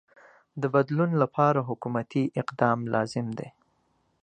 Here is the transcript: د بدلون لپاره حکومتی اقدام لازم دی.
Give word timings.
د 0.61 0.63
بدلون 0.73 1.11
لپاره 1.21 1.59
حکومتی 1.69 2.23
اقدام 2.41 2.79
لازم 2.93 3.27
دی. 3.37 3.49